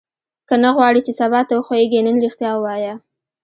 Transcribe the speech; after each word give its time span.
که 0.47 0.55
نه 0.63 0.69
غواړې 0.75 0.99
چې 1.05 1.11
سبا 1.19 1.39
ته 1.47 1.53
وښوېږې 1.55 1.99
نن 2.05 2.15
ریښتیا 2.23 2.51
ووایه. 2.55 2.93